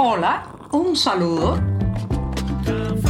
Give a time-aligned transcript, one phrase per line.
[0.00, 1.58] Hola, un saludo.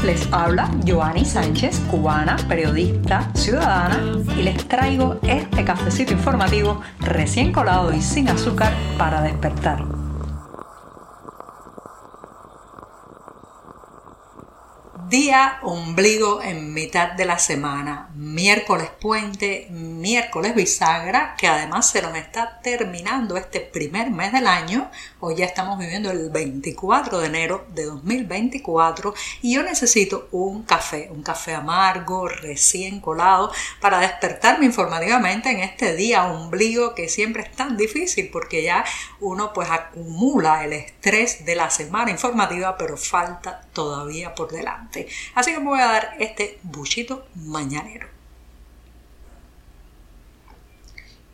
[0.07, 4.01] Les habla Joanny Sánchez, cubana, periodista, ciudadana,
[4.35, 9.85] y les traigo este cafecito informativo recién colado y sin azúcar para despertar.
[15.11, 18.08] Día ombligo en mitad de la semana,
[18.39, 24.93] miércoles puente, miércoles bisagra, que además se nos está terminando este primer mes del año,
[25.19, 29.13] hoy ya estamos viviendo el 24 de enero de 2024
[29.43, 35.97] y yo necesito un café, un café amargo, recién colado, para despertarme informativamente en este
[35.97, 38.85] día ombligo que siempre es tan difícil porque ya
[39.19, 45.09] uno pues acumula el estrés de la semana informativa, pero falta todavía por delante.
[45.35, 48.19] Así que me voy a dar este buchito mañanero.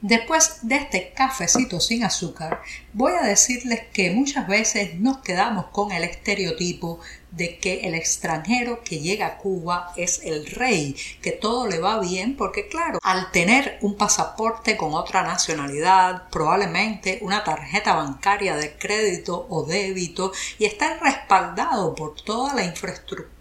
[0.06, 2.60] Después de este cafecito sin azúcar,
[2.92, 7.00] voy a decirles que muchas veces nos quedamos con el estereotipo
[7.36, 12.00] de que el extranjero que llega a Cuba es el rey, que todo le va
[12.00, 18.76] bien, porque claro, al tener un pasaporte con otra nacionalidad, probablemente una tarjeta bancaria de
[18.76, 23.34] crédito o débito, y estar respaldado por toda la infraestructura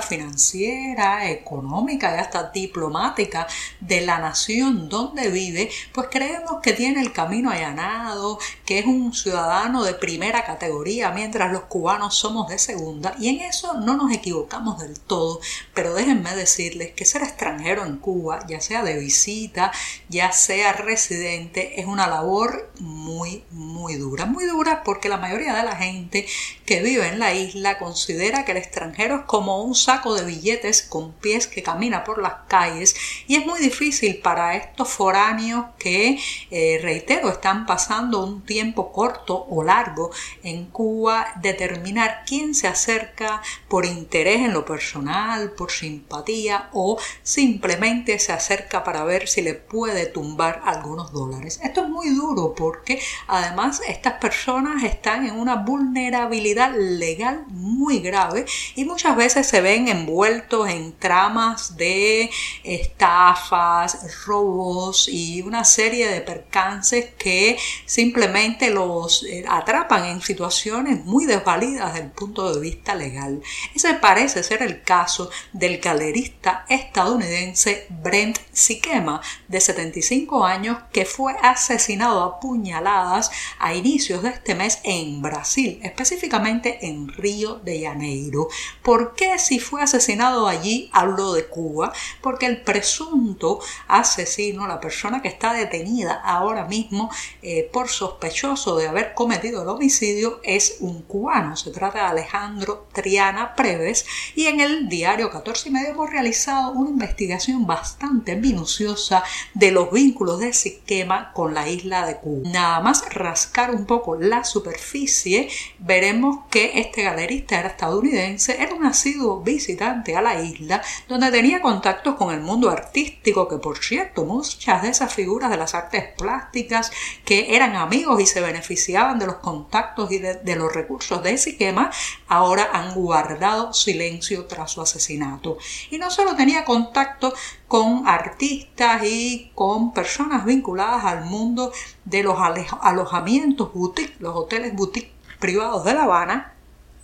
[0.00, 3.46] financiera, económica y hasta diplomática
[3.80, 9.12] de la nación donde vive, pues creemos que tiene el camino allanado, que es un
[9.12, 14.12] ciudadano de primera categoría, mientras los cubanos somos de segunda, y en eso no nos
[14.12, 15.40] equivocamos del todo,
[15.74, 19.72] pero déjenme decirles que ser extranjero en Cuba, ya sea de visita,
[20.08, 24.26] ya sea residente, es una labor muy, muy dura.
[24.26, 26.26] Muy dura porque la mayoría de la gente
[26.66, 30.82] que vive en la isla considera que el extranjero es como un saco de billetes
[30.82, 32.94] con pies que camina por las calles
[33.26, 36.18] y es muy difícil para estos foráneos que,
[36.50, 40.10] eh, reitero, están pasando un tiempo corto o largo
[40.42, 48.18] en Cuba determinar quién se acerca por interés en lo personal, por simpatía o simplemente
[48.18, 51.60] se acerca para ver si le puede tumbar algunos dólares.
[51.62, 58.44] Esto es muy duro porque además estas personas están en una vulnerabilidad legal muy grave
[58.74, 62.30] y muchas veces se ven envueltos en tramas de
[62.64, 71.26] estafas, robos y una serie de percances que simplemente los eh, atrapan en situaciones muy
[71.26, 73.40] desvalidas desde el punto de vista legal.
[73.74, 81.34] Ese parece ser el caso del galerista estadounidense Brent Sikema, de 75 años, que fue
[81.42, 83.30] asesinado a puñaladas
[83.60, 88.48] a inicios de este mes en Brasil, específicamente en Río de Janeiro.
[88.82, 91.92] ¿Por qué si fue asesinado allí hablo de Cuba?
[92.22, 97.10] Porque el presunto asesino, la persona que está detenida ahora mismo
[97.42, 101.54] eh, por sospechoso de haber cometido el homicidio, es un cubano.
[101.54, 106.72] Se trata de Alejandro Triana Preves y en el diario 14 y medio hemos realizado
[106.72, 109.22] una investigación bastante minuciosa
[109.52, 112.48] de los vínculos de Siquema con la isla de Cuba.
[112.48, 118.86] Nada más rascar un poco la superficie, veremos que este galerista era estadounidense, era un
[118.86, 124.24] asiduo visitante a la isla, donde tenía contactos con el mundo artístico, que por cierto,
[124.24, 126.92] muchas de esas figuras de las artes plásticas
[127.24, 131.90] que eran amigos y se beneficiaban de los contactos y de, los recursos de Siquema,
[132.28, 135.58] ahora han guardado silencio tras su asesinato.
[135.90, 137.34] Y no solo tenía contacto
[137.70, 141.70] con artistas y con personas vinculadas al mundo
[142.04, 142.36] de los
[142.80, 146.54] alojamientos boutique, los hoteles boutique privados de La Habana,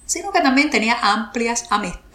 [0.07, 2.06] sino que también tenía amplias amistades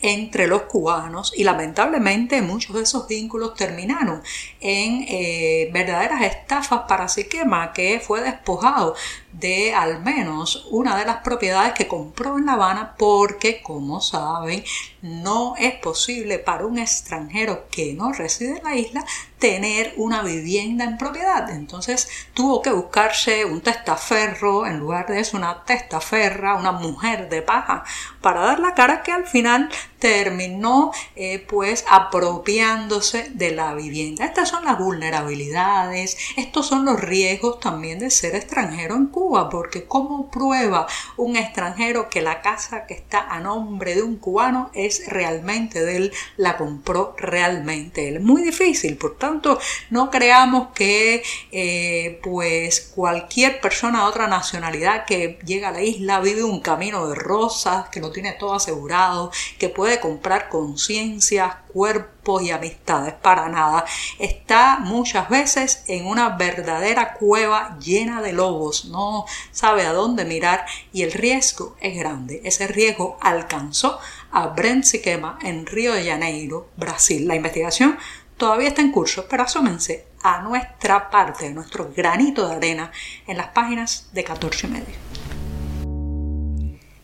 [0.00, 4.22] entre los cubanos y lamentablemente muchos de esos vínculos terminaron
[4.60, 8.94] en eh, verdaderas estafas para Siquema, que fue despojado
[9.32, 14.64] de al menos una de las propiedades que compró en La Habana porque, como saben,
[15.02, 19.04] no es posible para un extranjero que no reside en la isla
[19.38, 21.50] tener una vivienda en propiedad.
[21.50, 27.42] Entonces tuvo que buscarse un testaferro, en lugar de eso una testaferra, una mujer de
[27.42, 27.84] paja,
[28.20, 29.68] para dar la cara que al final
[29.98, 34.24] terminó eh, pues apropiándose de la vivienda.
[34.24, 39.84] Estas son las vulnerabilidades, estos son los riesgos también de ser extranjero en Cuba, porque
[39.84, 40.86] como prueba
[41.16, 45.96] un extranjero que la casa que está a nombre de un cubano es realmente de
[45.96, 48.20] él, la compró realmente él.
[48.20, 49.58] Muy difícil, por tanto,
[49.90, 51.22] no creamos que
[51.52, 57.08] eh, pues cualquier persona de otra nacionalidad que llega a la isla vive un camino
[57.08, 63.14] de rosas, que lo tiene todo asegurado, que puede puede comprar conciencias, cuerpos y amistades,
[63.14, 63.86] para nada.
[64.18, 70.66] Está muchas veces en una verdadera cueva llena de lobos, no sabe a dónde mirar
[70.92, 72.42] y el riesgo es grande.
[72.44, 73.98] Ese riesgo alcanzó
[74.30, 77.26] a Brent Siquema en Río de Janeiro, Brasil.
[77.26, 77.96] La investigación
[78.36, 82.92] todavía está en curso, pero asómense a nuestra parte, a nuestro granito de arena
[83.26, 85.27] en las páginas de 14 y medio.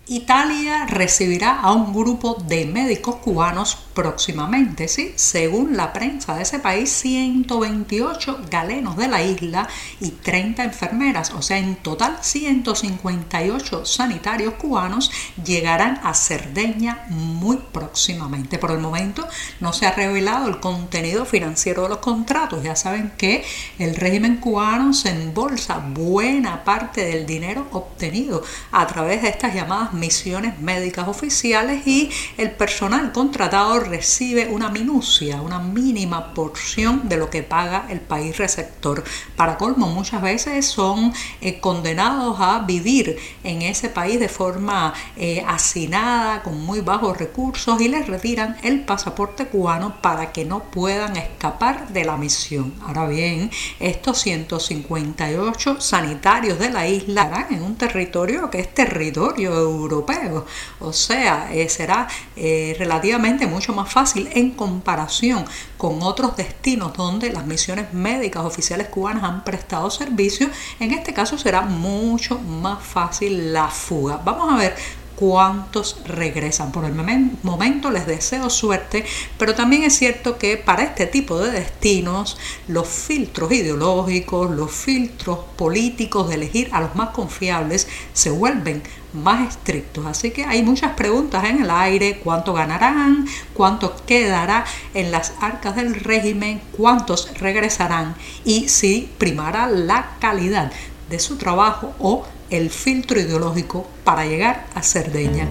[0.06, 5.12] Italia recibirá a un grupo de médicos cubanos próximamente, ¿sí?
[5.16, 9.68] Según la prensa de ese país, 128 galenos de la isla
[10.00, 15.10] y 30 enfermeras, o sea, en total 158 sanitarios cubanos
[15.44, 18.58] llegarán a Cerdeña muy próximamente.
[18.58, 19.26] Por el momento
[19.60, 22.62] no se ha revelado el contenido financiero de los contratos.
[22.62, 23.44] Ya saben que
[23.78, 28.42] el régimen cubano se embolsa buena parte del dinero obtenido
[28.72, 35.40] a través de estas llamadas misiones médicas oficiales y el personal contratado recibe una minucia,
[35.42, 39.04] una mínima porción de lo que paga el país receptor.
[39.36, 45.44] Para colmo, muchas veces son eh, condenados a vivir en ese país de forma eh,
[45.46, 51.16] hacinada, con muy bajos recursos y les retiran el pasaporte cubano para que no puedan
[51.16, 52.74] escapar de la misión.
[52.86, 53.50] Ahora bien,
[53.80, 60.46] estos 158 sanitarios de la isla estarán en un territorio que es territorio europeo,
[60.80, 65.44] o sea, eh, será relativamente mucho más fácil en comparación
[65.76, 70.48] con otros destinos donde las misiones médicas oficiales cubanas han prestado servicio.
[70.80, 74.20] En este caso será mucho más fácil la fuga.
[74.24, 74.74] Vamos a ver
[75.24, 76.70] cuántos regresan.
[76.70, 76.92] Por el
[77.42, 79.06] momento les deseo suerte,
[79.38, 82.36] pero también es cierto que para este tipo de destinos
[82.68, 88.82] los filtros ideológicos, los filtros políticos de elegir a los más confiables se vuelven
[89.14, 90.04] más estrictos.
[90.04, 95.74] Así que hay muchas preguntas en el aire, cuánto ganarán, cuánto quedará en las arcas
[95.74, 100.70] del régimen, cuántos regresarán y si primará la calidad
[101.08, 105.48] de su trabajo o el filtro ideológico para llegar a Cerdeña.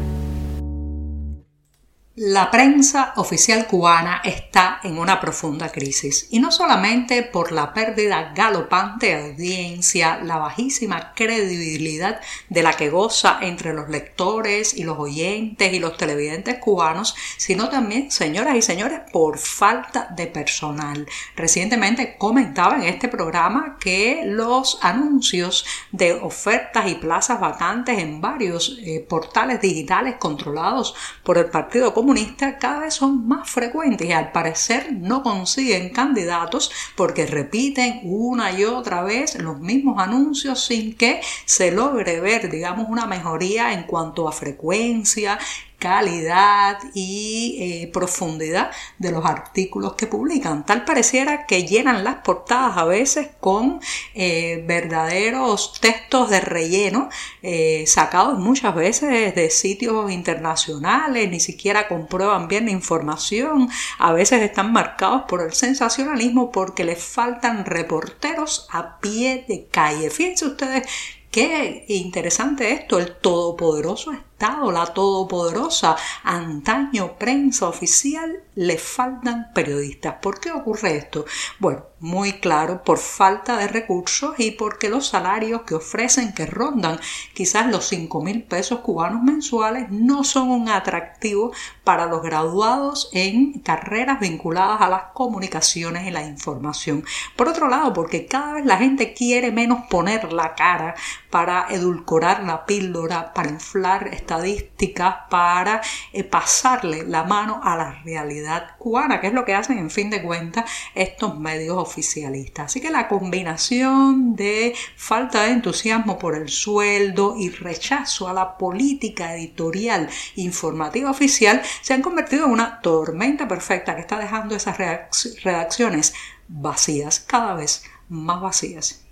[2.15, 8.33] La prensa oficial cubana está en una profunda crisis y no solamente por la pérdida
[8.36, 15.00] galopante de audiencia, la bajísima credibilidad de la que goza entre los lectores y los
[15.00, 21.07] oyentes y los televidentes cubanos, sino también, señoras y señores, por falta de personal.
[21.36, 28.77] Recientemente comentaba en este programa que los anuncios de ofertas y plazas vacantes en varios
[28.83, 30.94] eh, portales digitales controlados
[31.24, 35.89] por el Partido Comunista comunistas cada vez son más frecuentes y al parecer no consiguen
[35.89, 42.51] candidatos porque repiten una y otra vez los mismos anuncios sin que se logre ver,
[42.51, 45.39] digamos, una mejoría en cuanto a frecuencia,
[45.83, 50.65] calidad y eh, profundidad de los artículos que publican.
[50.65, 53.81] Tal pareciera que llenan las portadas a veces con
[54.13, 57.09] eh, verdaderos textos de relleno
[57.41, 63.69] eh, sacados muchas veces de sitios internacionales, ni siquiera comprueban bien la información,
[64.00, 70.09] a veces están marcados por el sensacionalismo porque les faltan reporteros a pie de calle.
[70.09, 70.88] Fíjense ustedes
[71.33, 74.12] Qué interesante esto, el todopoderoso
[74.44, 80.16] La todopoderosa antaño prensa oficial, le faltan periodistas.
[80.22, 81.25] ¿Por qué ocurre esto?
[81.60, 87.00] Bueno, muy claro, por falta de recursos y porque los salarios que ofrecen, que rondan
[87.33, 91.54] quizás los 5 mil pesos cubanos mensuales, no son un atractivo
[91.85, 97.06] para los graduados en carreras vinculadas a las comunicaciones y la información.
[97.38, 100.95] Por otro lado, porque cada vez la gente quiere menos poner la cara
[101.30, 108.75] para edulcorar la píldora, para inflar estadísticas, para eh, pasarle la mano a la realidad
[108.78, 112.66] cubana, que es lo que hacen en fin de cuentas estos medios oficialistas.
[112.66, 118.57] Así que la combinación de falta de entusiasmo por el sueldo y rechazo a la
[118.57, 124.78] política editorial informativa oficial se han convertido en una tormenta perfecta que está dejando esas
[124.78, 126.13] redacciones
[126.47, 129.03] vacías, cada vez más vacías.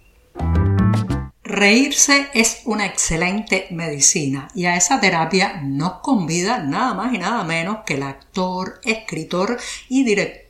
[1.51, 7.43] Reírse es una excelente medicina y a esa terapia nos convida nada más y nada
[7.43, 10.41] menos que el actor, escritor y director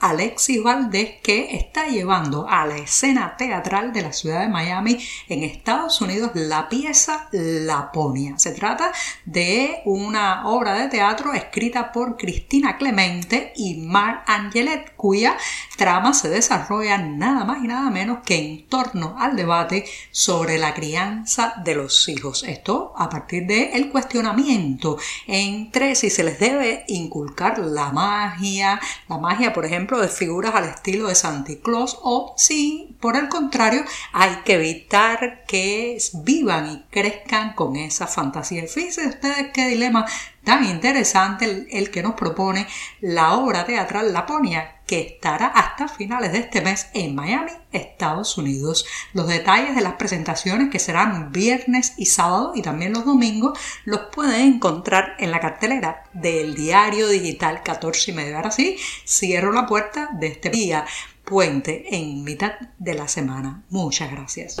[0.00, 5.44] Alexis Valdés que está llevando a la escena teatral de la ciudad de Miami en
[5.44, 8.38] Estados Unidos la pieza Laponia.
[8.38, 8.92] Se trata
[9.26, 15.36] de una obra de teatro escrita por Cristina Clemente y Mar Angelet cuya
[15.76, 20.74] trama se desarrolla nada más y nada menos que en torno al debate sobre la
[20.74, 22.42] crianza de los hijos.
[22.42, 29.18] Esto a partir del el cuestionamiento entre si se les debe inculcar la magia, la
[29.18, 33.84] magia por ejemplo de figuras al estilo de Santa Claus o si por el contrario
[34.12, 38.66] hay que evitar que vivan y crezcan con esa fantasía.
[38.66, 40.06] Fíjense ustedes qué dilema
[40.44, 42.66] tan interesante el, que nos propone
[43.00, 48.84] la obra teatral Laponia, que estará hasta finales de este mes en Miami, Estados Unidos.
[49.12, 54.00] Los detalles de las presentaciones que serán viernes y sábado y también los domingos los
[54.12, 58.36] pueden encontrar en la cartelera del diario digital 14 y medio.
[58.36, 60.84] Ahora sí, cierro la puerta de este día
[61.24, 63.62] puente en mitad de la semana.
[63.70, 64.60] Muchas gracias.